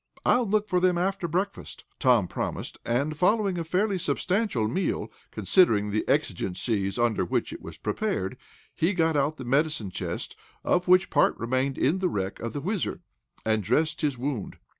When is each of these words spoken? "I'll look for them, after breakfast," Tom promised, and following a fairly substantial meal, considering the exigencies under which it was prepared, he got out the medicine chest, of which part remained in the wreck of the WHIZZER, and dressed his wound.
"I'll 0.25 0.47
look 0.47 0.67
for 0.67 0.79
them, 0.79 0.97
after 0.97 1.27
breakfast," 1.27 1.85
Tom 1.99 2.27
promised, 2.27 2.79
and 2.83 3.15
following 3.15 3.59
a 3.59 3.63
fairly 3.63 3.99
substantial 3.99 4.67
meal, 4.67 5.11
considering 5.29 5.91
the 5.91 6.03
exigencies 6.09 6.97
under 6.97 7.23
which 7.23 7.53
it 7.53 7.61
was 7.61 7.77
prepared, 7.77 8.35
he 8.73 8.95
got 8.95 9.15
out 9.15 9.37
the 9.37 9.45
medicine 9.45 9.91
chest, 9.91 10.35
of 10.63 10.87
which 10.87 11.11
part 11.11 11.37
remained 11.37 11.77
in 11.77 11.99
the 11.99 12.09
wreck 12.09 12.39
of 12.39 12.53
the 12.53 12.61
WHIZZER, 12.61 12.99
and 13.45 13.61
dressed 13.61 14.01
his 14.01 14.17
wound. 14.17 14.57